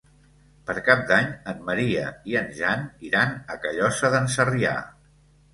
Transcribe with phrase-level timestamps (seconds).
[0.69, 4.77] Per Cap d'Any en Maria i en Jan iran a Callosa d'en Sarrià.